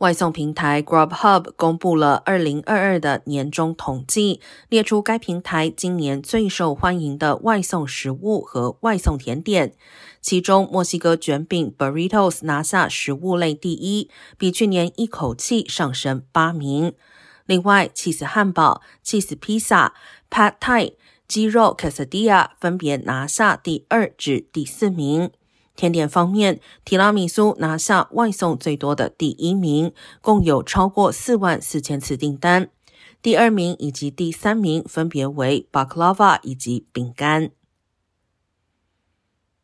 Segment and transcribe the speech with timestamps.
[0.00, 9.74] 外送平台 Grubhub 公布了二零二二的年终统计，列出该平台今年最受欢迎的外送食物和外送甜点。
[10.22, 16.94] 其中，墨西哥卷饼 Burritos 拿下食物类第一，比去年一口气上升八名。
[17.44, 19.92] 另外，气死汉堡、气死披萨、
[20.30, 20.94] Pad Thai、
[21.28, 25.30] 鸡肉 Quesadilla 分别拿下第二至第四名。
[25.76, 32.68] 甜点方面，提拉米苏拿下外送最多的第一名，共有超过四万四千次订单。
[33.22, 37.50] 第二名以及第三名分别为 baklava 以及饼干。